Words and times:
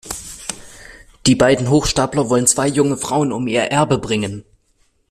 Die 1.27 1.35
beiden 1.35 1.69
Hochstapler 1.69 2.27
wollen 2.27 2.47
zwei 2.47 2.67
junge 2.67 2.97
Frauen 2.97 3.31
um 3.31 3.45
ihr 3.45 3.65
Erbe 3.65 3.99
bringen. 3.99 4.43